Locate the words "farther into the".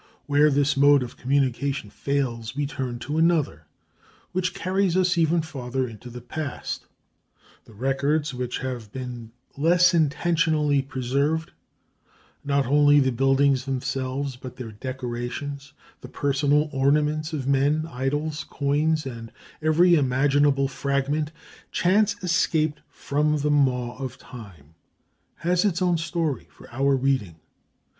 5.43-6.21